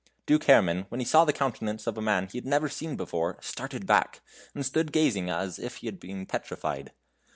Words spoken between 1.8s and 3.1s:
of a man he had never seen